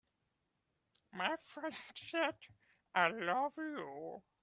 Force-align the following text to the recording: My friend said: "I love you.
My 1.13 1.35
friend 1.35 1.75
said: 1.93 2.33
"I 2.95 3.09
love 3.09 3.53
you. 3.57 4.23